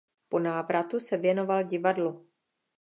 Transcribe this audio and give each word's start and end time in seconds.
Po 0.29 0.39
návratu 0.39 0.99
se 0.99 1.17
věnoval 1.17 1.63
divadlu. 1.63 2.27